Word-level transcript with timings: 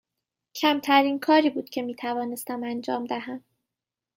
کمترین 0.55 1.19
کاری 1.19 1.49
بود 1.49 1.69
که 1.69 1.81
می 1.81 1.95
توانستم 1.95 2.63
انجام 2.63 3.05
دهم. 3.05 3.43